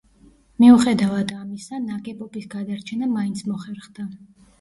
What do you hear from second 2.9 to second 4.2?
მაინც მოხერხდა.